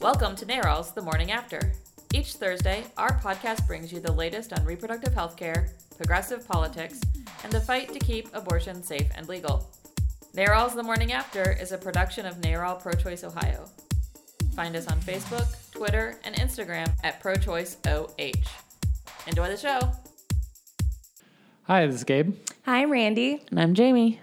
[0.00, 1.72] Welcome to NARAL's The Morning After.
[2.12, 7.00] Each Thursday, our podcast brings you the latest on reproductive health care, progressive politics,
[7.42, 9.66] and the fight to keep abortion safe and legal.
[10.34, 13.64] NARAL's The Morning After is a production of NARAL Pro Choice Ohio.
[14.54, 18.46] Find us on Facebook, Twitter, and Instagram at ProChoiceOH.
[19.26, 19.80] Enjoy the show.
[21.64, 22.34] Hi, this is Gabe.
[22.64, 23.42] Hi, I'm Randy.
[23.50, 24.20] And I'm Jamie.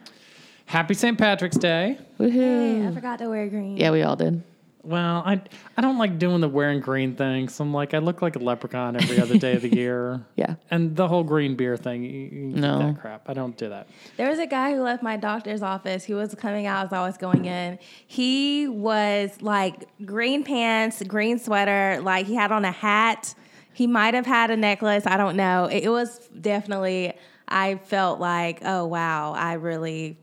[0.65, 1.17] Happy St.
[1.17, 1.97] Patrick's Day.
[2.19, 2.31] Woohoo.
[2.31, 3.77] Hey, I forgot to wear green.
[3.77, 4.43] Yeah, we all did.
[4.85, 5.41] Well, I
[5.77, 7.47] I don't like doing the wearing green thing.
[7.47, 10.21] So I'm like, I look like a leprechaun every other day of the year.
[10.35, 10.55] Yeah.
[10.69, 12.79] And the whole green beer thing, you, you No.
[12.79, 13.29] that crap.
[13.29, 13.87] I don't do that.
[14.17, 16.99] There was a guy who left my doctor's office He was coming out as I
[17.07, 17.79] was going in.
[18.07, 23.33] He was like green pants, green sweater, like he had on a hat.
[23.71, 25.05] He might have had a necklace.
[25.07, 25.65] I don't know.
[25.65, 27.13] It, it was definitely,
[27.47, 30.17] I felt like, oh, wow, I really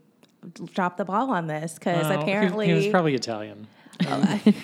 [0.75, 3.67] dropped the ball on this because Well, he- apparently he, was probably Italian.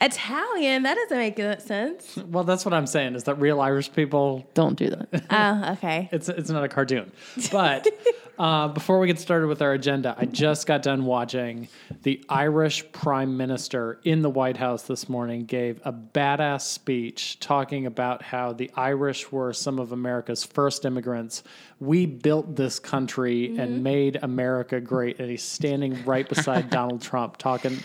[0.00, 2.16] Italian, that doesn't make good sense.
[2.16, 3.16] Well, that's what I'm saying.
[3.16, 4.48] Is that real Irish people?
[4.54, 5.24] Don't do that.
[5.30, 6.08] oh, okay.
[6.12, 7.10] It's it's not a cartoon.
[7.50, 7.88] But
[8.38, 11.68] uh, before we get started with our agenda, I just got done watching
[12.02, 17.86] the Irish Prime Minister in the White House this morning gave a badass speech talking
[17.86, 21.42] about how the Irish were some of America's first immigrants.
[21.80, 25.18] We built this country and made America great.
[25.18, 27.78] And he's standing right beside Donald Trump talking.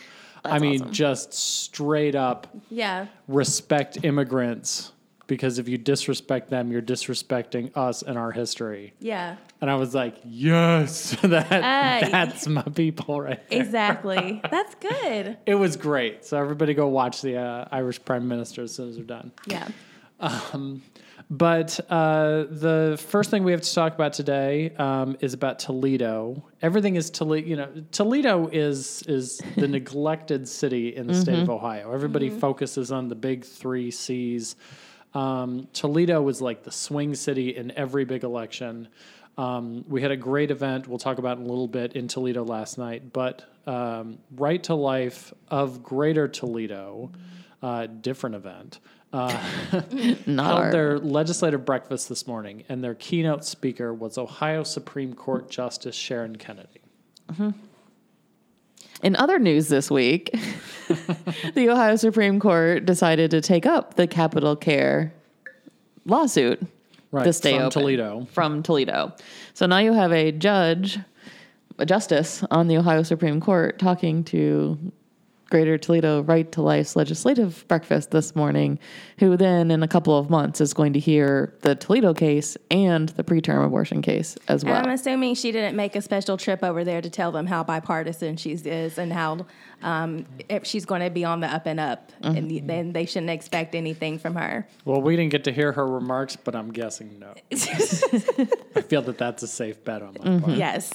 [0.45, 3.07] I mean, just straight up Yeah.
[3.27, 4.91] respect immigrants
[5.25, 8.93] because if you disrespect them, you're disrespecting us and our history.
[8.99, 9.37] Yeah.
[9.61, 13.61] And I was like, yes, that Uh, that's my people right there.
[13.61, 14.41] Exactly.
[14.51, 15.37] That's good.
[15.45, 16.25] It was great.
[16.25, 19.31] So everybody go watch the uh, Irish Prime Minister as soon as they're done.
[19.47, 19.67] Yeah.
[21.33, 26.43] But uh, the first thing we have to talk about today um, is about Toledo.
[26.61, 27.47] Everything is Toledo.
[27.47, 31.91] You know, Toledo is is the neglected city in the state of Ohio.
[31.91, 34.55] Everybody focuses on the big three C's.
[35.15, 38.87] Um, Toledo was like the swing city in every big election.
[39.35, 40.87] Um, we had a great event.
[40.87, 43.11] We'll talk about in a little bit in Toledo last night.
[43.11, 47.11] But um, Right to Life of Greater Toledo,
[47.63, 48.79] uh, different event.
[49.13, 49.39] Uh,
[50.25, 55.51] Not held their legislative breakfast this morning, and their keynote speaker was Ohio Supreme Court
[55.51, 56.81] Justice Sharon Kennedy.
[59.03, 60.31] In other news this week,
[61.53, 65.13] the Ohio Supreme Court decided to take up the Capital Care
[66.05, 66.59] lawsuit
[67.11, 68.27] Right, from open Toledo.
[68.31, 69.13] From Toledo.
[69.53, 70.97] So now you have a judge,
[71.77, 74.91] a justice on the Ohio Supreme Court talking to
[75.53, 78.79] Greater Toledo Right to Life's legislative breakfast this morning,
[79.19, 83.09] who then in a couple of months is going to hear the Toledo case and
[83.09, 84.83] the preterm abortion case as well.
[84.83, 88.35] I'm assuming she didn't make a special trip over there to tell them how bipartisan
[88.35, 89.45] she is and how
[89.83, 93.29] um, if she's going to be on the up and up, and then they shouldn't
[93.29, 94.67] expect anything from her.
[94.85, 97.35] Well, we didn't get to hear her remarks, but I'm guessing no.
[97.51, 100.57] I feel that that's a safe bet on my part.
[100.57, 100.91] Yes.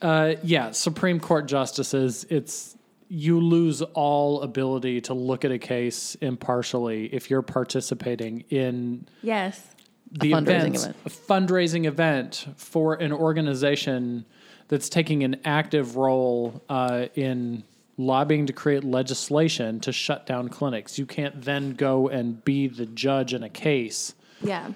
[0.00, 2.75] Uh, yeah, Supreme Court justices, it's
[3.08, 9.62] you lose all ability to look at a case impartially if you're participating in Yes.
[10.10, 10.96] the fundraising events, event.
[11.04, 14.24] a fundraising event for an organization
[14.68, 17.62] that's taking an active role uh, in
[17.98, 20.98] lobbying to create legislation to shut down clinics.
[20.98, 24.72] You can't then go and be the judge in a case Yeah.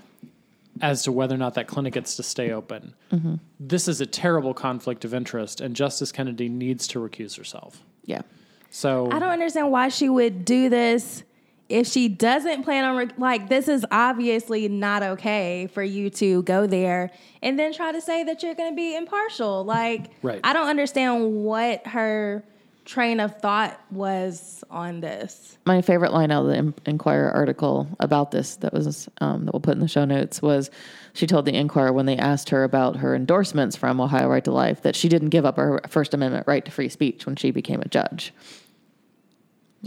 [0.80, 2.94] as to whether or not that clinic gets to stay open.
[3.12, 3.34] Mm-hmm.
[3.58, 7.82] This is a terrible conflict of interest, and Justice Kennedy needs to recuse herself.
[8.04, 8.22] Yeah.
[8.70, 11.24] So I don't understand why she would do this
[11.68, 16.42] if she doesn't plan on, re- like, this is obviously not okay for you to
[16.42, 17.10] go there
[17.42, 19.64] and then try to say that you're going to be impartial.
[19.64, 20.40] Like, Right.
[20.42, 22.44] I don't understand what her
[22.90, 25.56] train of thought was on this.
[25.64, 29.60] my favorite line out of the Enquirer article about this that was um, that we'll
[29.60, 30.72] put in the show notes was
[31.12, 34.50] she told the Enquirer when they asked her about her endorsements from Ohio Right to
[34.50, 37.52] Life that she didn't give up her First Amendment right to free speech when she
[37.52, 38.34] became a judge.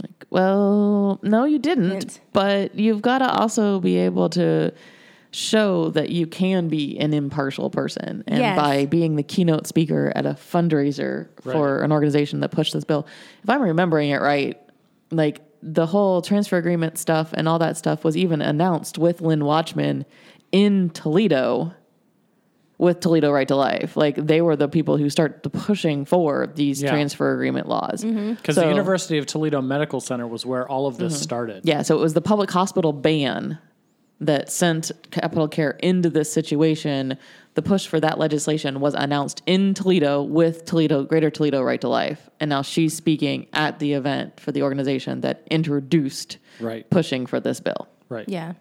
[0.02, 1.90] Like, well, no, you didn't.
[1.90, 2.20] Didn't.
[2.32, 4.72] But you've got to also be able to
[5.34, 8.56] show that you can be an impartial person, and Yes.
[8.56, 13.06] by being the keynote speaker at a fundraiser for an organization that pushed this bill.
[13.42, 14.60] If I'm remembering it right,
[15.10, 19.40] like the whole transfer agreement stuff and all that stuff was even announced with Lynn
[19.40, 20.04] Wachtmann
[20.52, 21.72] in Toledo
[22.76, 23.96] with Toledo Right to Life.
[23.96, 26.90] Like they were the people who started pushing for these Yeah.
[26.90, 28.04] transfer agreement laws.
[28.04, 31.22] Because So- the University of Toledo Medical Center was where all of this Mm-hmm.
[31.22, 31.60] started.
[31.64, 33.58] Yeah, so it was the public hospital ban
[34.20, 37.18] that sent Capital Care into this situation.
[37.54, 41.88] The push for that legislation was announced in Toledo with Toledo, Greater Toledo Right to
[41.88, 42.28] Life.
[42.40, 46.88] And now she's speaking at the event for the organization that introduced Right.
[46.90, 47.88] pushing for this bill.
[48.08, 48.28] Right.
[48.28, 48.54] Yeah.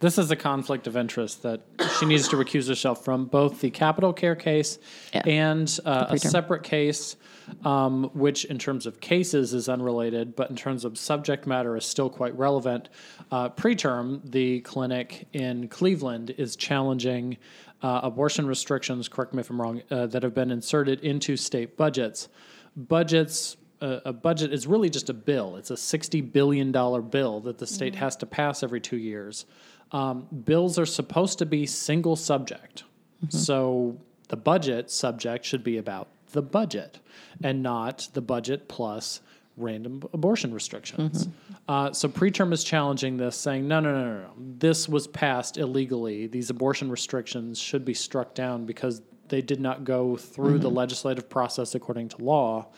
[0.00, 1.60] This is a conflict of interest that
[1.98, 4.78] she needs to recuse herself from both the capital care case
[5.14, 5.22] Yeah.
[5.26, 7.16] and uh, a separate case,
[7.64, 11.84] um, which in terms of cases is unrelated, but in terms of subject matter is
[11.84, 12.88] still quite relevant.
[13.30, 17.36] Uh, preterm, the clinic in Cleveland is challenging
[17.82, 21.76] uh, abortion restrictions, correct me if I'm wrong, uh, that have been inserted into state
[21.76, 22.28] budgets.
[22.76, 25.56] Budgets a, a budget is really just a bill.
[25.56, 29.44] It's a $60 billion bill that the state has to pass every two years.
[29.90, 32.84] Um, bills are supposed to be single subject.
[33.28, 36.98] So the budget subject should be about the budget
[37.42, 39.20] and not the budget plus
[39.56, 41.28] random abortion restrictions.
[41.68, 44.30] Uh, so preterm is challenging this, saying, no, no, no, no, no.
[44.58, 46.26] This was passed illegally.
[46.26, 51.28] These abortion restrictions should be struck down because they did not go through the legislative
[51.28, 52.68] process according to law.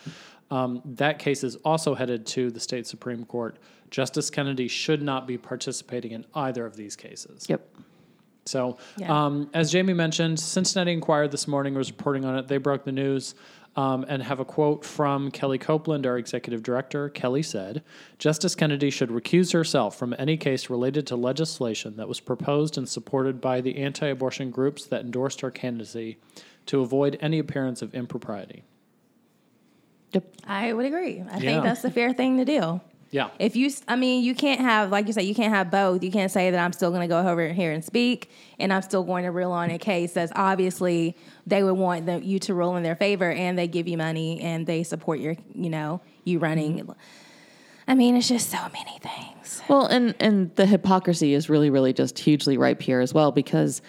[0.51, 3.57] Um, that case is also headed to the state Supreme Court.
[3.91, 7.47] Justice Kennedy should not be participating in either of these cases.
[7.49, 7.67] Yep.
[8.47, 9.25] So, Yeah.
[9.27, 12.49] um, as Jamie mentioned, Cincinnati Enquirer this morning was reporting on it.
[12.49, 13.35] They broke the news
[13.77, 17.09] um, and have a quote from Kelly Copeland, our executive director.
[17.09, 17.83] Kelly said,
[18.19, 22.89] Justice Kennedy should recuse herself from any case related to legislation that was proposed and
[22.89, 26.19] supported by the anti abortion groups that endorsed her candidacy
[26.67, 28.63] to avoid any appearance of impropriety.
[30.47, 31.21] I would agree.
[31.21, 31.41] I Yeah.
[31.41, 32.81] think that's the fair thing to do.
[33.15, 33.31] Yeah.
[33.39, 36.03] If you, I mean, you can't have, like you said, you can't have both.
[36.03, 38.29] You can't say that I'm still going to go over here and speak,
[38.59, 41.17] and I'm still going to rule on a case that's obviously
[41.47, 44.41] they would want the, you to rule in their favor, and they give you money
[44.41, 46.93] and they support your, you know, you running.
[47.87, 49.63] I mean, it's just so many things.
[49.69, 53.81] Well, and and the hypocrisy is really, really just hugely ripe here as well because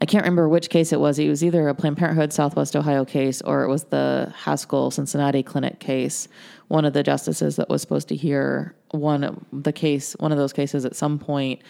[0.00, 1.18] I can't remember which case it was.
[1.18, 5.42] It was either a Planned Parenthood Southwest Ohio case or it was the Haskell Cincinnati
[5.42, 6.26] Clinic case.
[6.72, 10.38] One of the justices that was supposed to hear one of the case, one of
[10.38, 11.60] those cases at some point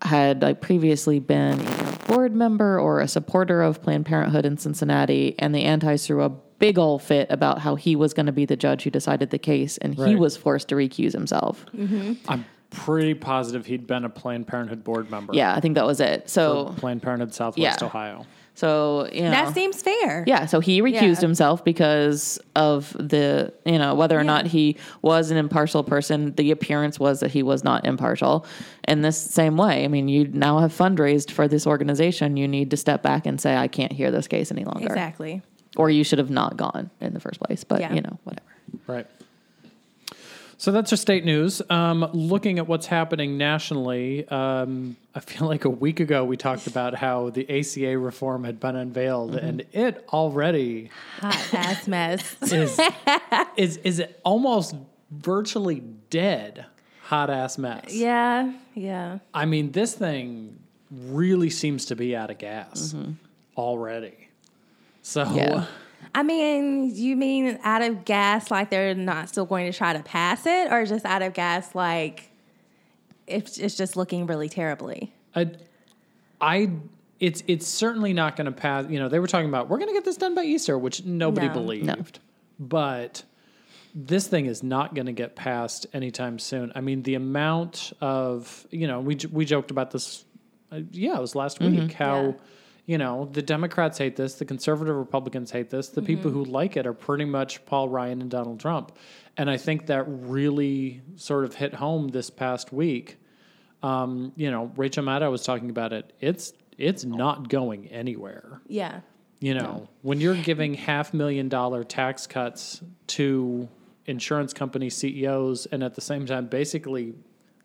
[0.00, 5.34] had like previously been a board member or a supporter of Planned Parenthood in Cincinnati,
[5.38, 8.46] and the antis threw a big old fit about how he was going to be
[8.46, 11.66] the judge who decided the case, and he was forced to recuse himself.
[11.74, 12.14] Mm-hmm.
[12.26, 15.34] I'm pretty positive he'd been a Planned Parenthood board member.
[15.34, 16.30] Yeah, I think that was it.
[16.30, 17.86] So, Planned Parenthood Southwest Yeah.
[17.86, 18.24] Ohio.
[18.58, 20.24] So you know, That seems fair.
[20.26, 20.46] yeah.
[20.46, 21.28] So he recused Yeah.
[21.28, 24.34] himself because of the you know whether or Yeah.
[24.34, 26.34] not he was an impartial person.
[26.36, 28.44] The appearance was that he was not impartial.
[28.88, 32.36] In this same way, I mean, you now have fundraised for this organization.
[32.36, 35.40] You need to step back and say, I can't hear this case any longer, Exactly.
[35.76, 37.62] or you should have not gone in the first place.
[37.62, 37.92] But Yeah.
[37.94, 38.46] you know, whatever.
[38.88, 39.06] Right.
[40.60, 41.62] So that's our state news.
[41.70, 46.66] Um, looking at what's happening nationally, um, I feel like a week ago we talked
[46.66, 50.90] about how the ACA reform had been unveiled, and it already
[51.20, 52.36] Hot ass mess.
[52.42, 52.78] is
[53.56, 54.74] is is almost
[55.12, 56.66] virtually dead.
[57.02, 57.94] Hot ass mess.
[57.94, 58.52] yeah.
[58.74, 59.18] Yeah.
[59.32, 60.58] I mean, this thing
[60.90, 62.94] really seems to be out of gas
[63.56, 64.28] already.
[65.02, 65.66] So Yeah.
[66.14, 70.02] I mean, you mean out of gas, like they're not still going to try to
[70.02, 72.30] pass it, or just out of gas, like
[73.26, 75.12] it's, it's just looking really terribly?
[75.34, 75.50] I,
[76.40, 76.70] I,
[77.20, 78.86] it's it's certainly not going to pass.
[78.88, 81.04] You know, they were talking about we're going to get this done by Easter, which
[81.04, 81.52] nobody No.
[81.52, 81.86] believed.
[81.86, 81.96] No.
[82.58, 83.24] But
[83.94, 86.72] this thing is not going to get passed anytime soon.
[86.74, 90.24] I mean, the amount of you know, we we joked about this.
[90.70, 91.92] Uh, yeah, it was last week.
[91.92, 92.22] How.
[92.22, 92.32] Yeah.
[92.88, 96.76] You know, the Democrats hate this, the conservative Republicans hate this, the people who like
[96.76, 98.92] it are pretty much Paul Ryan and Donald Trump.
[99.36, 103.18] And I think that really sort of hit home this past week
[103.82, 106.12] um, you know, Rachel Maddow was talking about it.
[106.20, 108.60] It's it's not going anywhere.
[108.66, 109.00] Yeah.
[109.40, 113.68] You know, when you're giving half million dollar tax cuts to
[114.06, 117.14] insurance company CEOs and at the same time basically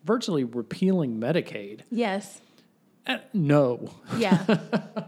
[0.03, 1.81] virtually repealing Medicaid.
[1.89, 2.41] Yes.
[3.07, 3.89] Eh, no.
[4.17, 4.43] Yeah.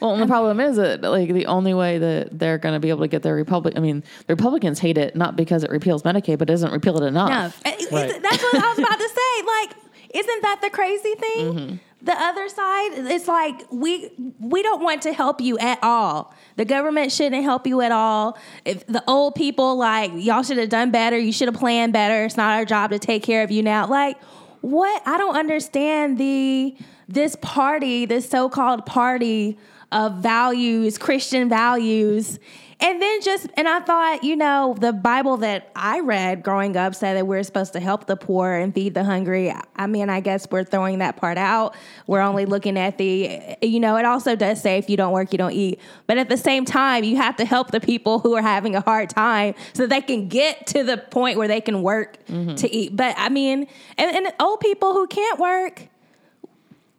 [0.00, 2.88] Well, and the problem is that like the only way that they're going to be
[2.88, 6.04] able to get their Republic, I mean, the Republicans hate it not because it repeals
[6.04, 7.28] Medicaid, but it doesn't repeal it enough.
[7.28, 8.22] No, Right.
[8.22, 9.46] that's what I was about to say.
[9.46, 9.70] Like,
[10.14, 11.80] isn't that the crazy thing?
[12.00, 16.32] The other side, it's like we we don't want to help you at all.
[16.56, 18.38] The government shouldn't help you at all.
[18.64, 22.24] If the old people like y'all should have done better, you should have planned better.
[22.24, 23.86] It's not our job to take care of you now.
[23.86, 24.16] Like,
[24.62, 25.02] what?
[25.04, 26.74] I don't understand the
[27.12, 29.58] this party, this so-called party
[29.92, 32.38] of values, Christian values,
[32.82, 36.94] And then just, and I thought, you know, the Bible that I read growing up
[36.94, 39.54] said that we're supposed to help the poor and feed the hungry.
[39.76, 41.76] I mean, I guess we're throwing that part out.
[42.06, 45.30] We're only looking at the, you know, it also does say if you don't work,
[45.32, 45.78] you don't eat.
[46.06, 48.80] But at the same time, you have to help the people who are having a
[48.80, 52.54] hard time so they can get to the point where they can work mm-hmm.
[52.54, 52.96] to eat.
[52.96, 53.66] But I mean,
[53.98, 55.82] and, and old people who can't work,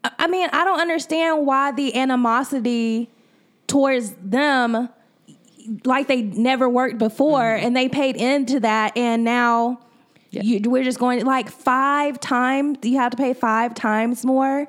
[0.03, 3.09] I- mean, I don't understand why the animosity
[3.67, 4.89] towards them
[5.85, 9.79] like they never worked before and they paid into that and now
[10.31, 14.67] you, we're just going like five times you have to pay five times more?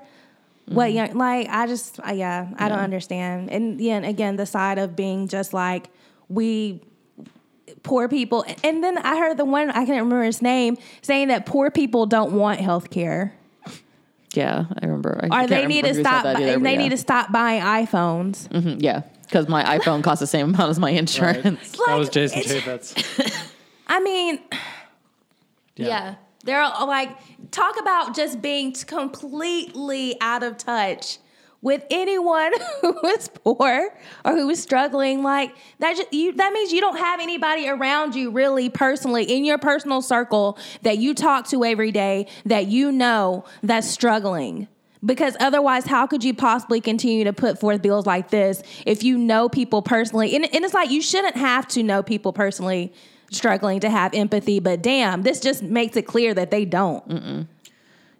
[0.66, 3.50] What young like i just uh, yeah i don't understand.
[3.50, 5.88] And yeah and again the side of being just like
[6.28, 6.80] we
[7.82, 11.46] poor people and then i heard the one i can't remember his name saying that
[11.46, 13.34] poor people don't want health care
[14.34, 15.20] Yeah, I remember.
[15.22, 16.78] I or can't they need to stop that bu- either, they yeah.
[16.78, 20.78] need to stop buying iphones Mhm, yeah, because my iPhone costs the same amount as
[20.78, 21.72] my insurance.
[21.86, 23.48] that was Like, Jason Chaffetz.
[23.88, 24.38] i mean
[25.76, 26.14] Yeah.
[26.44, 27.10] They're like,
[27.52, 31.18] talk about just being completely out of touch
[31.62, 32.52] with anyone
[32.82, 33.88] who is poor
[34.24, 35.22] or who is struggling.
[35.22, 39.44] Like that, just, you, that means you don't have anybody around you really personally in
[39.44, 44.68] your personal circle that you talk to every day that you know that's struggling.
[45.04, 49.18] Because otherwise, how could you possibly continue to put forth bills like this if you
[49.18, 50.36] know people personally?
[50.36, 52.92] And, and it's like you shouldn't have to know people personally
[53.32, 57.48] struggling to have empathy, but damn, this just makes it clear that they don't.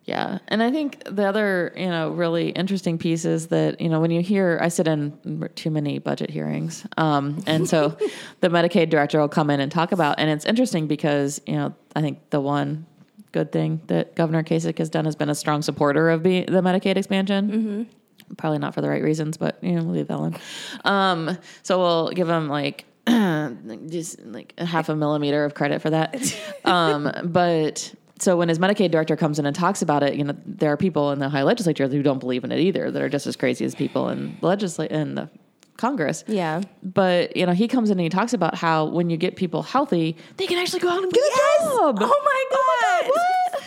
[0.05, 0.39] Yeah.
[0.49, 4.11] And I think the other, you know, really interesting piece is that, you know, when
[4.11, 6.85] you hear, I sit in too many budget hearings.
[6.97, 7.97] Um, and so
[8.41, 11.75] the Medicaid director will come in and talk about, and it's interesting because, you know,
[11.95, 12.87] I think the one
[13.31, 16.61] good thing that Governor Kasich has done has been a strong supporter of be, the
[16.63, 17.89] Medicaid expansion.
[18.37, 20.41] Probably not for the right reasons, but, you know, we'll leave that.
[20.85, 25.91] Um, so we'll give him like, just like a half a millimeter of credit for
[25.91, 26.39] that.
[26.65, 27.93] Um, but
[28.23, 30.77] so when his Medicaid director comes in and talks about it, you know, there are
[30.77, 33.35] people in the Ohio legislature who don't believe in it either, that are just as
[33.35, 35.29] crazy as people in legislate in the
[35.77, 36.23] Congress.
[36.29, 36.63] Yeah.
[36.85, 39.65] But you know, he comes in and he talks about how when you get people
[39.65, 41.63] healthy, they can actually go out and get Yes!
[41.63, 41.99] a job.
[42.01, 43.11] Oh my oh God.
[43.11, 43.63] what?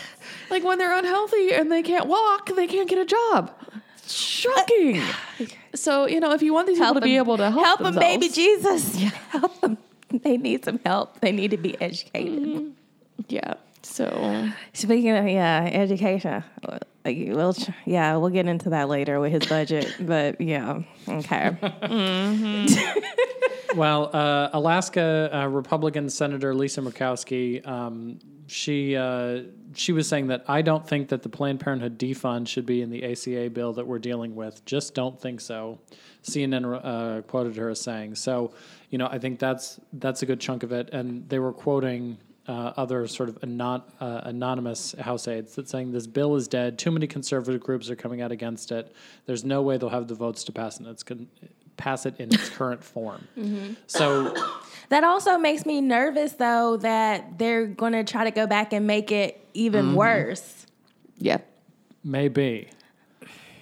[0.48, 3.52] Like when they're unhealthy and they can't walk, they can't get a job.
[4.06, 5.02] Shocking.
[5.74, 7.96] So you know, if you want these people to be able to help, help them,
[7.96, 8.96] baby Jesus.
[9.28, 9.76] Help them.
[10.08, 11.20] They need some help.
[11.20, 12.42] They need to be educated.
[12.42, 12.70] Mm-hmm.
[13.28, 13.54] yeah.
[13.96, 16.44] So Speaking of yeah, education.
[17.04, 17.54] We'll
[17.86, 21.56] yeah, we'll get into that later with his budget, but yeah, okay.
[23.76, 29.42] Well, uh, Alaska uh, Republican Senator Lisa Murkowski, um, she uh,
[29.74, 32.88] she was saying that I don't think that the Planned Parenthood defund should be in
[32.88, 34.64] the ACA bill that we're dealing with.
[34.64, 35.78] Just don't think so.
[36.22, 38.54] CNN uh, quoted her as saying so.
[38.88, 42.16] You know, I think that's that's a good chunk of it, and they were quoting.
[42.48, 46.78] Uh, other sort of anon- uh, anonymous house aides that saying this bill is dead.
[46.78, 48.94] Too many conservative groups are coming out against it.
[49.26, 50.86] There's no way they'll have the votes to pass it.
[50.86, 51.26] It's con-
[51.76, 53.26] pass it in its current form.
[53.88, 54.32] So
[54.90, 58.86] That also makes me nervous though that they're going to try to go back and
[58.86, 60.66] make it even worse.
[61.18, 61.38] yeah.
[62.04, 62.68] maybe,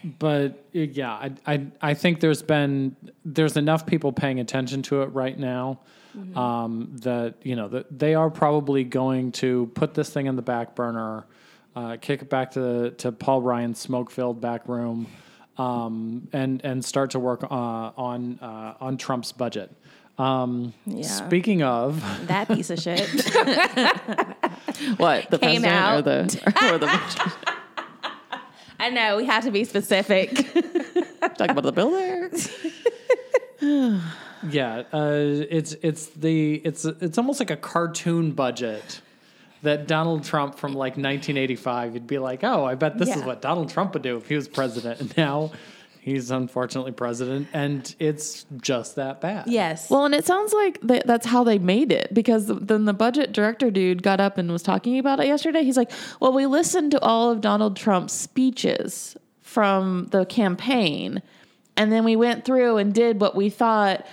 [0.04, 5.02] but uh, yeah, I, I I think there's been there's enough people paying attention to
[5.02, 5.80] it right now
[6.36, 10.42] um, that you know that they are probably going to put this thing in the
[10.42, 11.24] back burner,
[11.74, 15.06] uh, kick it back to to Paul Ryan's smoke filled back room.
[15.56, 19.70] Um, and and start to work uh, on uh, on Trump's budget.
[20.18, 21.06] Um, Yeah.
[21.06, 23.08] Speaking of, That piece of shit.
[24.96, 26.86] What the Came president or the or the
[28.84, 30.34] I know we have to be specific.
[31.38, 32.30] talk about the bill there?
[34.50, 39.00] Yeah, uh, it's it's the it's it's almost like a cartoon budget
[39.62, 41.94] that Donald Trump from like 1985.
[41.94, 44.34] You'd be like, oh, I bet this is what Donald Trump would do if he
[44.34, 45.00] was president.
[45.00, 45.50] And now
[46.04, 49.46] he's unfortunately president, and it's just that bad.
[49.46, 49.88] yes.
[49.88, 53.32] Well, and it sounds like they, that's how they made it because then the budget
[53.32, 55.64] director dude got up and was talking about it yesterday.
[55.64, 61.22] He's like, "Well, we listened to all of Donald Trump's speeches from the campaign,
[61.74, 64.06] and then we went through and did what we thought."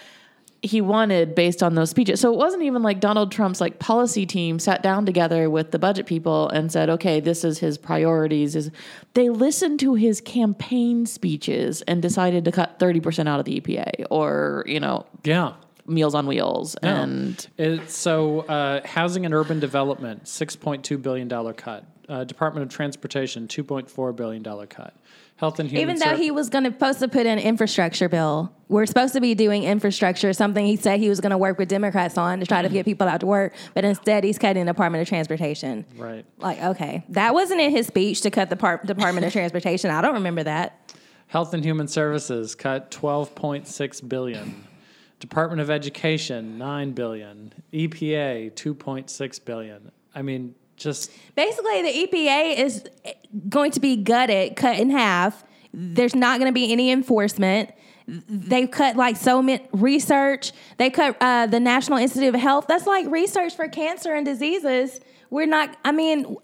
[0.63, 2.19] He wanted based on those speeches.
[2.19, 5.79] So it wasn't even like Donald Trump's like policy team sat down together with the
[5.79, 8.69] budget people and said, "Okay, this is his priorities." Is
[9.15, 14.05] they listened to his campaign speeches and decided to cut 30% out of the EPA
[14.11, 15.53] or, you know, yeah.
[15.87, 16.89] Meals on Wheels No.
[16.89, 21.85] and It, so, uh, housing and urban development, six point two billion dollar cut.
[22.07, 24.93] Uh, Department of Transportation, two point four billion dollar cut.
[25.41, 28.53] Health and Human Even though he was going to supposed to put in infrastructure bill,
[28.67, 31.67] we're supposed to be doing infrastructure, something he said he was going to work with
[31.67, 34.71] Democrats on to try to get people out to work, but instead he's cutting the
[34.71, 35.83] Department of Transportation.
[35.97, 36.27] right.
[36.37, 39.89] Like, okay, that wasn't in his speech to cut the par- Department of Transportation.
[39.89, 40.93] I don't remember that.
[41.25, 44.67] Health and Human Services cut 12.6 billion.
[45.19, 47.51] Department of Education 9 billion.
[47.73, 49.91] EPA 2.6 billion.
[50.13, 52.83] I mean, just Basically, the EPA is
[53.49, 55.43] going to be gutted, cut in half.
[55.73, 57.71] There's not going to be any enforcement.
[58.07, 60.51] They've cut like so many research.
[60.77, 62.65] They cut uh, the National Institute of Health.
[62.67, 64.99] That's like research for cancer and diseases.
[65.29, 65.77] We're not.
[65.85, 66.35] I mean,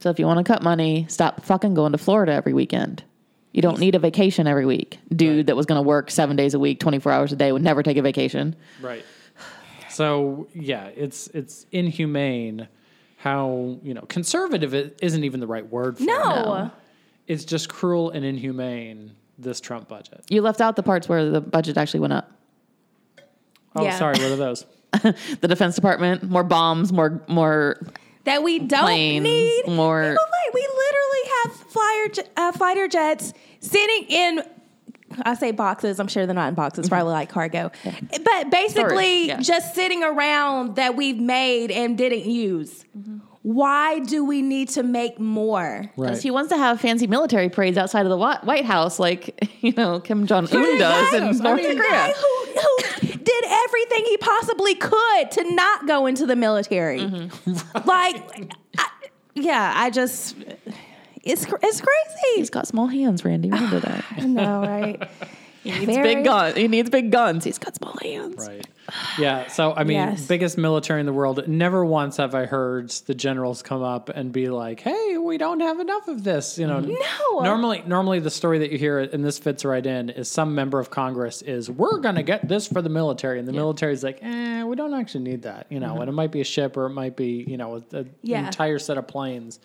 [0.00, 3.04] So if you want to cut money, stop fucking going to Florida every weekend.
[3.52, 4.98] You don't need a vacation every week.
[5.14, 7.62] Dude that was going to work seven days a week, 24 hours a day, would
[7.62, 8.56] never take a vacation.
[8.80, 9.04] Right.
[9.90, 12.68] So yeah, it's it's inhumane
[13.18, 16.06] how you know conservative isn't even the right word for it.
[16.06, 16.70] No.
[17.26, 19.12] It's just cruel and inhumane.
[19.36, 20.22] This Trump budget.
[20.28, 22.30] You left out the parts where the budget actually went up.
[23.74, 23.98] Oh, Yeah.
[23.98, 24.18] sorry.
[24.18, 24.66] What are those?
[25.40, 27.80] The Defense Department, more bombs, more more
[28.24, 34.04] That we don't Planes, need more- like we literally have flyer uh, fighter jets sitting
[34.08, 34.42] in.
[35.22, 35.98] I say boxes.
[35.98, 36.88] I'm sure they're not in boxes.
[36.88, 37.72] Probably like cargo,
[38.24, 39.40] but basically yeah.
[39.40, 42.84] just sitting around that we've made and didn't use.
[43.42, 45.90] Why do we need to make more?
[45.96, 46.06] Right.
[46.08, 49.72] Because he wants to have fancy military parades outside of the White House, like you
[49.72, 52.14] know Kim Jong Un does in Yes, I North mean- The guy Korea.
[52.14, 57.00] who, who did everything he possibly could to not go into the military.
[57.00, 57.78] Mm-hmm.
[57.88, 58.86] Like, I,
[59.34, 60.36] yeah, I just,
[61.22, 62.26] it's it's crazy.
[62.36, 63.48] He's got small hands, Randy.
[63.50, 64.04] Remember that.
[64.16, 65.08] I know, right?
[65.62, 66.56] He needs big guns.
[66.56, 67.44] He needs big guns.
[67.44, 68.46] He's got small hands.
[68.48, 68.66] Right.
[69.18, 69.46] Yeah.
[69.48, 70.26] So I mean, Yes.
[70.26, 71.46] biggest military in the world.
[71.46, 75.60] Never once have I heard the generals come up and be like, "Hey, we don't
[75.60, 76.80] have enough of this." You know.
[76.80, 77.40] No.
[77.40, 80.80] Normally, normally the story that you hear, and this fits right in, is some member
[80.80, 84.18] of Congress is, "We're going to get this for the military," and the military's like,
[84.22, 86.86] "Eh, we don't actually need that." You know, and it might be a ship or
[86.86, 88.46] it might be, you know, a, a Yeah.
[88.46, 89.60] entire set of planes.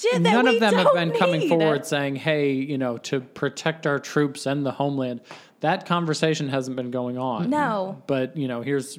[0.00, 3.98] Shit None of them have been coming forward saying, "Hey, you know, to protect our
[3.98, 5.20] troops and the homeland."
[5.60, 7.50] That conversation hasn't been going on.
[7.50, 8.00] No.
[8.06, 8.98] but you know, here's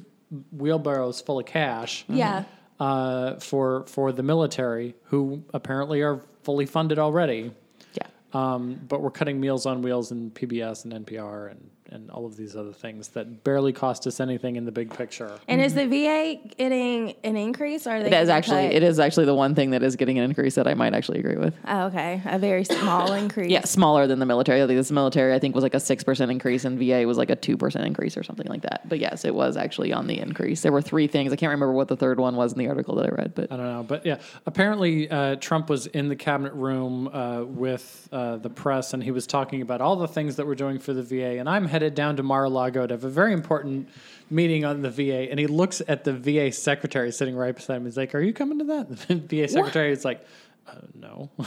[0.52, 2.04] wheelbarrows full of cash.
[2.08, 2.44] Yeah.
[2.78, 7.52] Uh, for for the military, who apparently are fully funded already.
[7.94, 8.06] Yeah.
[8.32, 12.36] Um, but we're cutting Meals on Wheels and PBS and NPR and, and all of
[12.36, 15.38] these other things that barely cost us anything in the big picture.
[15.48, 18.74] And is the VA getting an increase or are they It is actually cut?
[18.74, 21.18] it is actually the one thing that is getting an increase that I might actually
[21.18, 21.54] agree with.
[21.66, 22.22] Oh, okay.
[22.26, 23.50] A very small increase.
[23.50, 24.62] Yeah, smaller than the military.
[24.62, 27.18] I think this military I think was like a six percent increase, and VA was
[27.18, 28.88] like a two percent increase or something like that.
[28.88, 30.62] But yes, it was actually on the increase.
[30.62, 31.32] There were three things.
[31.32, 33.50] I can't remember what the third one was in the article that I read, but
[33.52, 38.08] I don't know, but yeah, apparently uh, Trump was in the cabinet room uh, with
[38.12, 40.92] uh, the press, and he was talking about all the things that we're doing for
[40.92, 41.38] the VA.
[41.38, 43.88] And I'm headed down to Mar-a-Lago to have a very important
[44.28, 45.30] meeting on the VA.
[45.30, 47.86] And he looks at the VA secretary sitting right beside him.
[47.86, 50.24] He's like, "Are you coming to that?" The VA secretary is like,
[50.66, 51.30] uh, "No."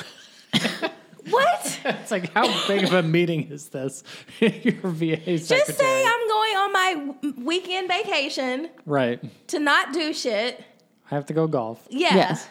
[1.29, 1.79] What?
[1.85, 4.03] it's like, how big of a meeting is this?
[4.41, 9.23] Your VA secretary, Just say I'm going on my weekend vacation right.
[9.47, 10.61] to not do shit.
[11.09, 11.87] I have to go golf.
[11.89, 12.13] Yeah.
[12.13, 12.49] yes,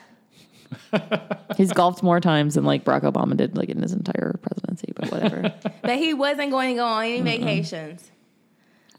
[1.56, 4.92] he's golfed more times than like Barack Obama did like in his entire presidency.
[4.94, 5.54] But whatever.
[5.82, 8.10] But he wasn't going to go on any vacations.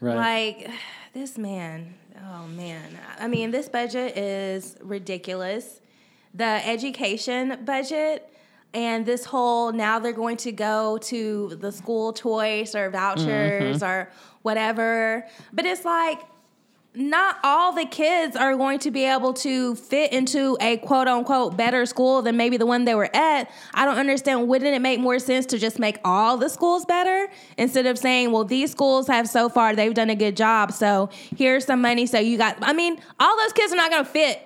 [0.00, 0.16] Right.
[0.16, 0.70] Like
[1.14, 2.98] this man, oh man.
[3.18, 5.80] I mean, this budget is ridiculous.
[6.34, 8.30] The education budget
[8.74, 13.84] and this whole now they're going to go to the school choice or vouchers mm-hmm.
[13.84, 14.10] or
[14.42, 15.26] whatever.
[15.52, 16.20] But it's like
[16.94, 21.56] not all the kids are going to be able to fit into a quote unquote
[21.56, 23.50] better school than maybe the one they were at.
[23.74, 24.46] I don't understand.
[24.48, 27.28] Wouldn't it make more sense to just make all the schools better
[27.58, 30.72] instead of saying, well, these schools have so far, they've done a good job.
[30.72, 32.06] So here's some money.
[32.06, 34.40] So you got, I mean, all those kids are not going to fit.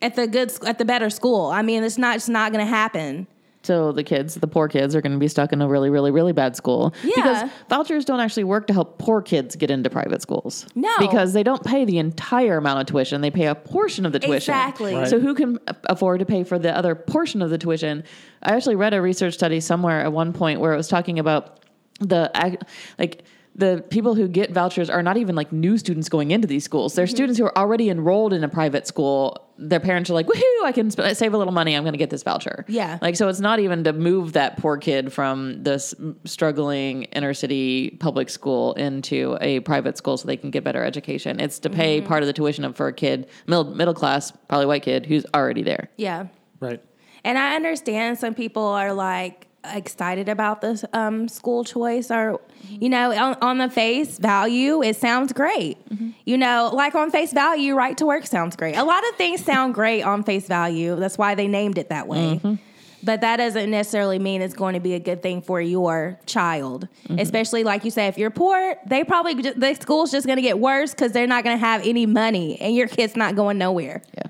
[0.00, 1.46] at the good at the better school.
[1.46, 3.26] I mean, it's not it's not going to happen.
[3.68, 6.10] So the kids, the poor kids, are going to be stuck in a really, really,
[6.10, 6.94] really bad school.
[7.04, 7.12] Yeah.
[7.16, 10.64] Because vouchers don't actually work to help poor kids get into private schools.
[10.74, 10.90] No.
[10.98, 13.20] Because they don't pay the entire amount of tuition.
[13.20, 14.54] They pay a portion of the tuition.
[14.54, 14.94] Exactly.
[14.94, 15.06] Right.
[15.06, 18.04] So who can afford to pay for the other portion of the tuition?
[18.42, 21.60] I actually read a research study somewhere at one point where it was talking about
[22.00, 22.56] the ac-
[22.98, 23.22] like
[23.58, 26.92] the people who get vouchers are not even like new students going into these schools.
[26.92, 26.96] Mm-hmm.
[26.96, 29.44] They're students who are already enrolled in a private school.
[29.58, 30.64] Their parents are like, "Woohoo!
[30.64, 31.74] I can sp- save a little money.
[31.74, 32.98] I'm going to get this voucher." Yeah.
[33.02, 35.92] Like so, it's not even to move that poor kid from this
[36.24, 41.40] struggling inner city public school into a private school so they can get better education.
[41.40, 41.80] It's to Mm-hmm.
[41.80, 45.04] pay part of the tuition of for a kid, middle middle class, probably white kid
[45.06, 45.90] who's already there.
[45.96, 46.28] Yeah.
[46.60, 46.80] Right.
[47.24, 52.88] And I understand some people are like excited about this um, school choice or you
[52.88, 55.78] know on, on the face value it sounds great.
[56.24, 58.76] You know like on face value right to work sounds great.
[58.76, 60.96] A lot of things sound great on face value.
[60.96, 62.40] That's why they named it that way.
[62.42, 62.54] Mm-hmm.
[63.02, 66.88] But that doesn't necessarily mean it's going to be a good thing for your child.
[67.04, 67.20] Mm-hmm.
[67.20, 70.42] Especially like you say if you're poor they probably ju- the school's just going to
[70.42, 73.58] get worse because they're not going to have any money and your kid's not going
[73.58, 74.02] nowhere.
[74.16, 74.22] Yeah.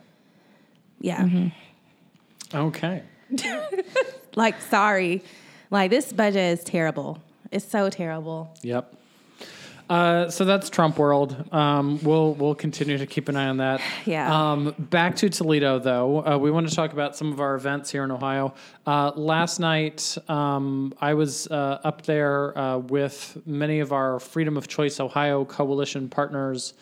[1.01, 1.23] yeah.
[1.25, 2.57] Mm-hmm.
[2.57, 3.03] Okay.
[4.38, 5.24] Like, sorry.
[5.68, 7.18] Like, this budget is terrible.
[7.51, 8.55] It's so terrible.
[8.62, 8.94] Yep.
[9.90, 11.53] Uh, so that's Trump world.
[11.53, 13.81] Um, we'll we'll continue to keep an eye on that.
[14.07, 14.53] Yeah.
[14.53, 17.90] Um, back to Toledo, though, uh, we want to talk about some of our events
[17.90, 18.55] here in Ohio.
[18.87, 24.57] Uh, last night, um, I was uh, up there uh, with many of our Freedom
[24.57, 26.74] of Choice Ohio coalition partners.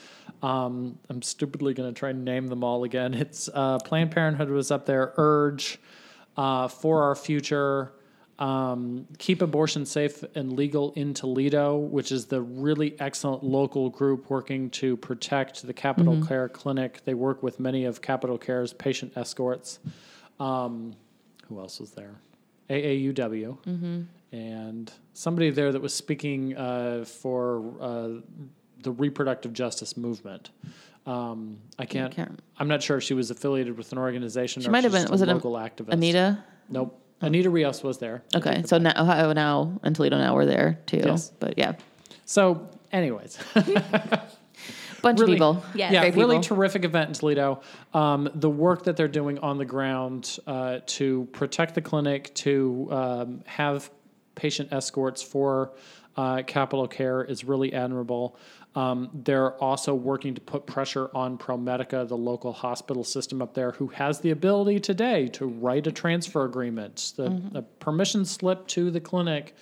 [0.42, 3.14] Um, I'm stupidly going to try and name them all again.
[3.14, 5.78] It's uh, Planned Parenthood was up there, Urge,
[6.36, 7.92] uh, For Our Future
[8.38, 14.28] um, Keep Abortion Safe and Legal in Toledo, which is the really excellent local group
[14.28, 17.00] working to protect the Capital Care Clinic.
[17.04, 19.78] They work with many of Capital Care's patient escorts.
[20.38, 20.94] Um,
[21.48, 22.16] who else was there?
[22.68, 23.56] AAUW.
[24.32, 28.08] And somebody there that was speaking uh, for uh,
[28.86, 30.50] the reproductive justice movement.
[31.06, 34.68] Um, I can't, can't- I'm not sure if she was affiliated with an organization She
[34.68, 35.02] or might have been.
[35.02, 35.92] just Was a it local activist.
[35.92, 36.42] Anita?
[36.68, 37.02] Nope.
[37.20, 38.22] Anita Rios was there.
[38.34, 41.02] Okay, so now Ohio now and Toledo now we're there too.
[41.04, 41.30] Yes.
[41.40, 41.72] But yeah,
[42.26, 45.64] So, anyways, bunch really, of people.
[45.74, 45.92] Yes.
[45.92, 46.56] yeah, Great really people.
[46.56, 47.60] terrific event in Toledo.
[47.94, 52.88] Um, the work that they're doing on the ground uh, to protect the clinic, to
[52.90, 53.90] um, have
[54.34, 55.72] patient escorts for
[56.16, 58.36] uh, capital care is really admirable.
[58.76, 63.70] Um, they're also working to put pressure on ProMedica, the local hospital system up there,
[63.72, 67.56] who has the ability today to write a transfer agreement, the, Mm-hmm.
[67.56, 69.54] a permission slip to the clinic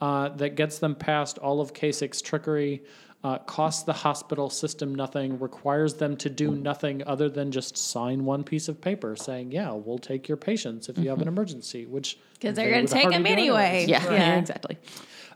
[0.00, 2.82] uh, that gets them past all of Kasich's trickery,
[3.24, 8.24] uh, costs the hospital system nothing, requires them to do nothing other than just sign
[8.24, 11.86] one piece of paper saying, "Yeah, we'll take your patients if you have an emergency,"
[11.86, 13.62] which 'Cause they're gonna take them anyway.
[13.84, 13.88] anyways.
[13.88, 14.38] Yeah, Yeah.
[14.38, 14.76] exactly.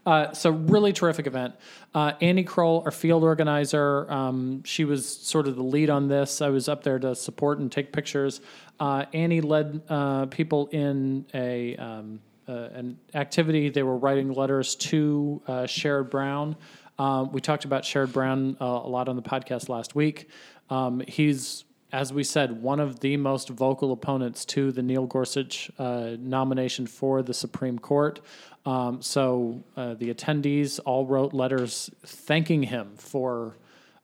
[0.06, 1.54] Uh, so really terrific event.
[1.94, 6.40] Uh, Annie Kroll, our field organizer, um, she was sort of the lead on this.
[6.40, 8.40] I was up there to support and take pictures.
[8.78, 13.68] Uh, Annie led uh, people in a um, uh, an activity.
[13.68, 16.56] They were writing letters to Sherrod Brown.
[16.98, 20.28] Um, we talked about Sherrod Brown a lot on the podcast last week.
[20.68, 25.70] Um, he's as we said, one of the most vocal opponents to the Neil Gorsuch
[25.78, 28.20] uh, nomination for the Supreme Court.
[28.66, 33.56] Um, so uh, the attendees all wrote letters thanking him for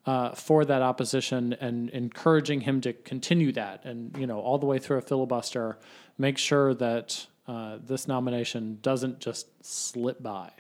[0.07, 4.66] uh, for that opposition and encouraging him to continue that, and you know all the
[4.66, 5.79] way through a filibuster,
[6.16, 10.51] make sure that uh, this nomination doesn't just slip by.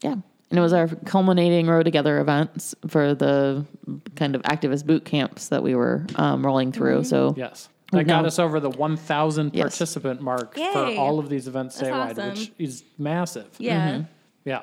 [0.00, 0.16] Yeah.
[0.50, 3.66] And it was our culminating Row Together events for the
[4.16, 7.04] kind of activist boot camps that we were um, rolling through.
[7.04, 7.68] So Yes.
[7.92, 9.62] That got us over the 1,000 Yes.
[9.62, 10.96] participant mark for Yay.
[10.98, 12.28] all of these events That's statewide, awesome.
[12.30, 13.48] which is massive.
[13.58, 14.02] Yeah.
[14.44, 14.62] Yeah.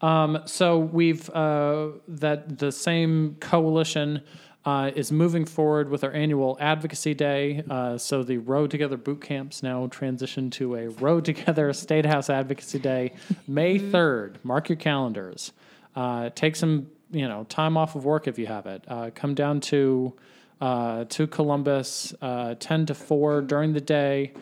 [0.00, 4.20] Um, so we've uh, that the same coalition
[4.64, 7.62] uh, is moving forward with our annual advocacy day.
[7.68, 12.30] Uh, so the Road Together boot camps now transition to a Road Together State House
[12.30, 13.12] Advocacy Day,
[13.48, 14.38] May third.
[14.42, 15.52] Mark your calendars.
[15.96, 18.84] Uh, take some you know time off of work if you have it.
[18.88, 20.14] Uh, come down to
[20.60, 24.32] uh, to Columbus, uh, ten to four during the day.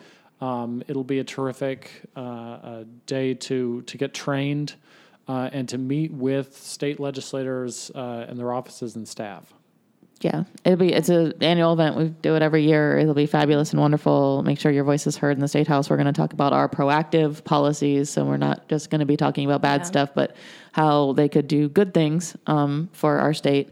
[0.41, 4.75] Um, it'll be a terrific uh, uh, day to to get trained
[5.27, 9.53] uh, and to meet with state legislators uh, and their offices and staff.
[10.19, 11.95] yeah, it'll be it's an annual event.
[11.95, 12.97] We do it every year.
[12.97, 14.43] It'll be fabulous and wonderful.
[14.43, 15.89] Make sure your voice is heard in the state house.
[15.89, 18.09] We're going to talk about our proactive policies.
[18.09, 19.85] So we're not just going to be talking about bad Yeah.
[19.85, 20.35] stuff, but
[20.73, 23.69] how they could do good things um, for our state.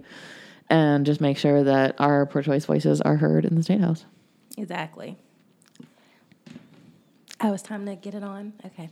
[0.71, 4.05] And just make sure that our pro choice voices are heard in the state house.
[4.57, 5.17] Exactly.
[7.41, 8.53] Oh, it's time to get it on.
[8.65, 8.89] Okay.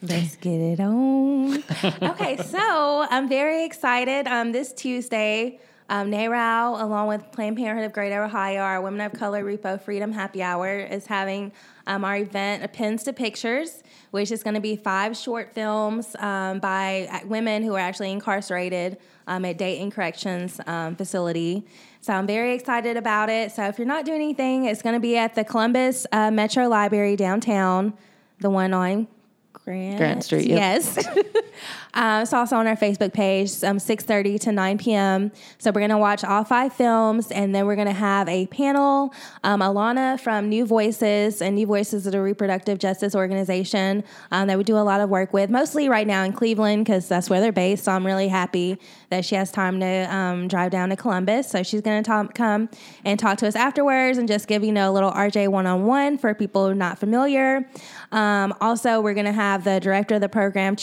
[0.00, 1.56] Let's get it on.
[2.02, 4.26] okay, so I'm very excited.
[4.26, 5.58] Um, this Tuesday,
[5.90, 10.12] um, NARAL, along with Planned Parenthood of Greater Ohio, our Women of Color Repo Freedom
[10.12, 11.52] Happy Hour, is having
[11.86, 16.60] um, our event, Pens to Pictures, which is going to be five short films um,
[16.60, 21.64] by uh, women who are actually incarcerated um, at Dayton Corrections um, Facility.
[22.00, 23.52] So I'm very excited about it.
[23.52, 26.66] So if you're not doing anything, it's going to be at the Columbus uh, Metro
[26.66, 27.92] Library downtown,
[28.40, 29.06] the one on
[29.52, 30.58] Grant, Grant Street, yep.
[30.58, 31.06] Yes.
[31.94, 35.32] um, it's also on our Facebook page, um, 6.30 to 9 p.m.
[35.58, 38.46] So we're going to watch all five films, and then we're going to have a
[38.46, 39.12] panel.
[39.44, 44.58] Um, Alana from New Voices, and New Voices is a reproductive justice organization um, that
[44.58, 47.40] we do a lot of work with, mostly right now in Cleveland because that's where
[47.40, 47.84] they're based.
[47.84, 48.78] So I'm really happy
[49.10, 51.48] that she has time to um, drive down to Columbus.
[51.48, 52.68] So she's going to come
[53.04, 56.34] and talk to us afterwards and just give, you know, a little RJ one-on-one for
[56.34, 57.68] people not familiar.
[58.12, 60.76] Um, also, we're going to have the director of the program,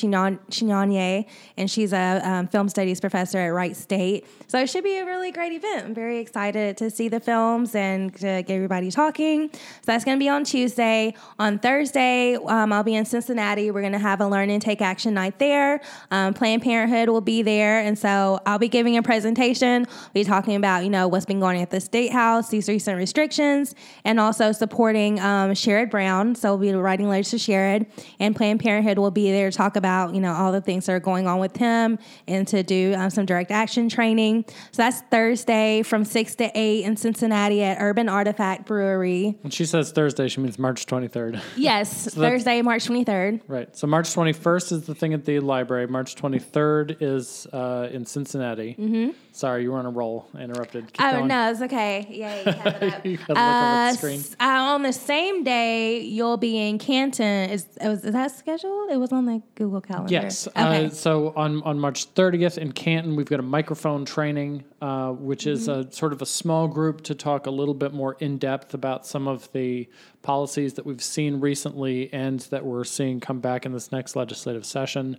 [0.96, 1.26] Chinyanye,
[1.58, 4.26] and she's a um, film studies professor at Wright State.
[4.48, 5.86] So it should be a really great event.
[5.86, 9.50] I'm very excited to see the films and to get everybody talking.
[9.52, 11.14] So that's going to be on Tuesday.
[11.40, 13.72] On Thursday, um, I'll be in Cincinnati.
[13.72, 15.82] We're going to have a Learn and Take Action night there.
[16.12, 17.80] Um, Planned Parenthood will be there.
[17.80, 19.86] And so I'll be giving a presentation.
[20.14, 22.68] We'll be talking about, you know, what's been going on at the State House, these
[22.68, 26.36] recent restrictions, and also supporting um, Sherrod Brown.
[26.36, 27.86] So we'll be writing letters to Sherrod.
[28.20, 31.00] And Planned Parenthood will be there to talk about, you know, all the things are
[31.00, 34.46] going on with him and to do um, some direct action training.
[34.72, 39.38] So that's Thursday from 6 to 8 in Cincinnati at Urban Artifact Brewery.
[39.42, 41.42] When she says Thursday, she means March 23rd.
[41.56, 43.42] Yes, Thursday, March 23rd.
[43.48, 43.76] Right.
[43.76, 45.88] So March 21st is the thing at the library.
[45.88, 48.76] March 23rd is uh, in Cincinnati.
[48.78, 49.12] Mm-hmm.
[49.32, 50.28] Sorry, you were on a roll.
[50.34, 50.94] I interrupted.
[50.94, 51.28] Keep oh, going.
[51.28, 52.08] no, it's okay.
[52.10, 53.06] Yeah, you have it up.
[53.06, 54.38] you Uh, over the screen.
[54.40, 54.44] uh,
[54.74, 57.50] on the same day, you'll be in Canton.
[57.50, 58.92] Is, is that scheduled?
[58.92, 60.12] It was on the Google Calendar.
[60.14, 60.48] Yes.
[60.48, 60.62] Okay.
[60.76, 65.48] Uh, so on, on March 30th in Canton, we've got a microphone training, uh, which
[65.48, 65.90] is Mm-hmm.
[65.90, 69.06] a sort of a small group to talk a little bit more in depth about
[69.06, 69.88] some of the
[70.22, 74.66] policies that we've seen recently and that we're seeing come back in this next legislative
[74.66, 75.18] session.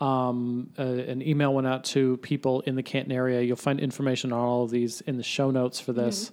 [0.00, 3.40] Um, uh, an email went out to people in the Canton area.
[3.42, 6.30] You'll find information on all of these in the show notes for this.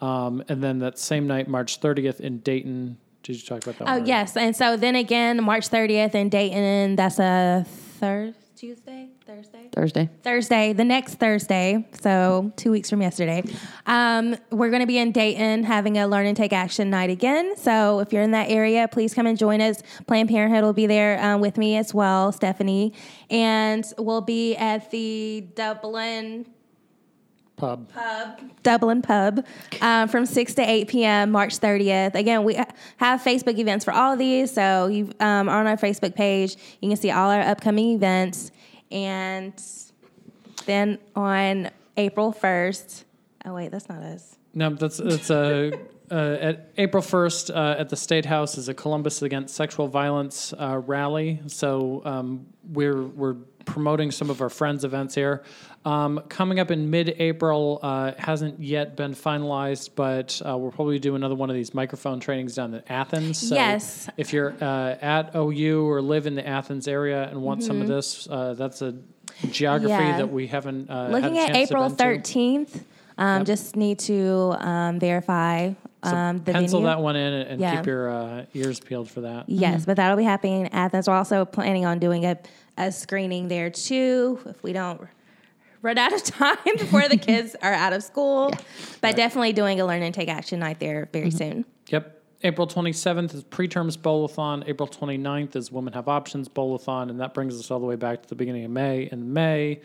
[0.00, 0.04] Mm-hmm.
[0.04, 2.98] Um, and then that same night, March 30th in Dayton.
[3.24, 3.88] Did you talk about that?
[3.88, 4.36] oh, yes.
[4.36, 7.66] And so then again, March 30th in Dayton, that's a
[7.98, 9.68] Thursday, Tuesday, Thursday?
[9.72, 10.10] Thursday.
[10.22, 13.42] Thursday, the next Thursday, so two weeks from yesterday,
[13.86, 17.56] um, we're going to be in Dayton having a Learn and Take Action night again.
[17.56, 19.82] So if you're in that area, please come and join us.
[20.06, 22.94] Planned Parenthood will be there um, with me as well, Stephanie,
[23.30, 26.46] and we'll be at the Dublin
[27.58, 27.90] Pub.
[28.62, 29.44] Dublin Pub
[29.80, 31.30] um, from 6 to 8 p.m.
[31.30, 32.14] March 30th.
[32.14, 34.52] Again, we have Facebook events for all of these.
[34.52, 36.56] So you um, are on our Facebook page.
[36.80, 38.50] You can see all our upcoming events.
[38.90, 39.52] And
[40.64, 43.04] then on April 1st,
[43.44, 44.36] oh, wait, that's not us.
[44.54, 45.72] No, that's it's a
[46.10, 50.54] uh, at April first uh, at the State House is a Columbus Against Sexual Violence
[50.58, 51.40] uh, rally.
[51.46, 53.36] So um, we're we're
[53.72, 55.42] promoting some of our friends' events here.
[55.84, 61.14] Um, coming up in mid-April uh, hasn't yet been finalized, but uh, we'll probably do
[61.14, 63.48] another one of these microphone trainings down in Athens.
[63.48, 64.08] So Yes.
[64.16, 67.88] If you're uh, at OU or live in the Athens area and want some of
[67.88, 68.94] this, uh, that's a
[69.50, 70.08] geography Mm-hmm.
[70.10, 70.16] Yeah.
[70.18, 71.96] that we haven't uh, Looking at April to.
[71.96, 72.82] 13th,
[73.18, 75.72] um, just need to um, verify
[76.04, 76.86] So um, the pencil venue.
[76.96, 77.76] that one in and, and Yeah.
[77.76, 79.48] keep your uh, ears peeled for that.
[79.48, 81.08] Yes, but that'll be happening in Athens.
[81.08, 82.36] We're also planning on doing a,
[82.78, 85.00] a screening there too if we don't
[85.82, 88.52] run out of time before the kids are out of school.
[89.00, 91.36] But definitely doing a learn and take action night there very mm-hmm.
[91.36, 91.64] soon.
[91.88, 92.14] Yep.
[92.44, 94.62] April 27th is preterms bowlathon.
[94.68, 97.10] April 29th is Women Have Options bowlathon.
[97.10, 99.08] And that brings us all the way back to the beginning of May.
[99.10, 99.80] And May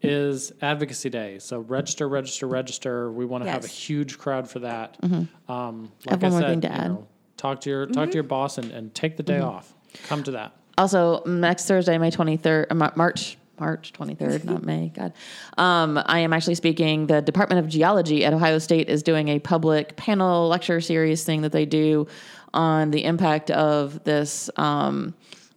[0.00, 1.38] is Advocacy Day.
[1.38, 3.12] So register, register, register.
[3.12, 5.00] We want to have a huge crowd for that.
[5.02, 5.52] Mm-hmm.
[5.52, 6.88] Um, like have one I more said, thing to add.
[6.88, 7.06] know,
[7.36, 8.14] talk to your talk to mm-hmm.
[8.14, 9.74] your boss and, and take the day off.
[10.06, 10.57] Come to that.
[10.78, 15.12] Also, next Thursday, May 23rd, uh, March, March 23rd, not May, God.
[15.58, 17.08] Um, I am actually speaking.
[17.08, 21.42] The Department of Geology at Ohio State is doing a public panel lecture series thing
[21.42, 22.06] that they do
[22.54, 25.14] on the impact of this um,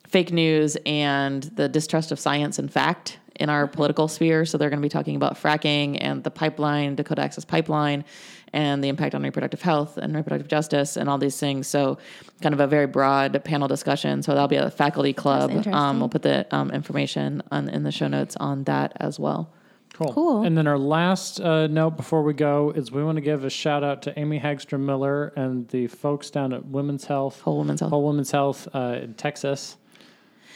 [0.08, 4.46] fake news and the distrust of science and fact in our political sphere.
[4.46, 8.06] So they're going to be talking about fracking and the pipeline, Dakota Access Pipeline,
[8.54, 11.68] and the impact on reproductive health and reproductive justice and all these things.
[11.68, 11.98] So,
[12.42, 14.22] kind of a very broad panel discussion.
[14.22, 15.68] So that'll be a faculty club.
[15.68, 19.54] Um, we'll put the um, information on, in the show notes on that as well.
[19.94, 20.14] Cool.
[20.14, 20.44] Cool.
[20.44, 23.50] And then our last uh, note before we go is we want to give a
[23.50, 27.80] shout out to Amy Hagstrom Miller and the folks down at Women's Health, Whole Women's
[27.80, 27.90] Health.
[27.90, 29.78] Whole Women's Health uh, in Texas.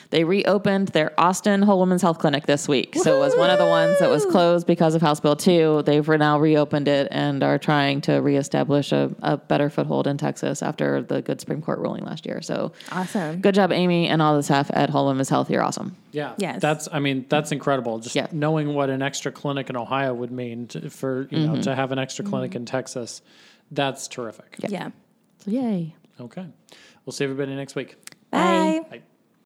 [0.10, 2.96] They reopened their Austin Whole Woman's Health Clinic this week.
[2.96, 5.84] So it was one of the ones that was closed because of House Bill 2.
[5.86, 10.62] They've now reopened it and are trying to reestablish a, a better foothold in Texas
[10.62, 12.41] after the good Supreme Court ruling last year.
[12.41, 13.41] So Awesome.
[13.41, 15.50] good job, Amy, and all the staff at Whole Woman's Health.
[15.50, 15.96] You're awesome.
[16.12, 16.34] Yeah.
[16.38, 16.62] Yes.
[16.62, 18.00] That's, I mean, that's incredible.
[18.00, 18.28] Just Yeah.
[18.32, 21.72] knowing what an extra clinic in Ohio would mean to, for, you know, to mm-hmm.
[21.72, 22.58] have an extra clinic mm-hmm.
[22.58, 23.22] in Texas.
[23.72, 24.56] That's terrific.
[24.60, 24.89] Yeah.
[25.39, 25.96] So yay.
[26.20, 26.46] Okay.
[27.06, 27.96] We'll see everybody next week.
[28.32, 28.82] Bye.
[28.89, 29.02] Bye.